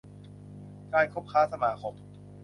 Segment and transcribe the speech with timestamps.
[0.93, 1.93] การคบค้าสมาคม